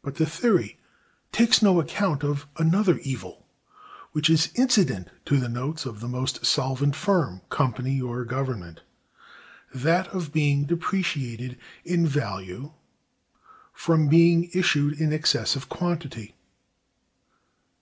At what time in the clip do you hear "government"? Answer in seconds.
8.24-8.80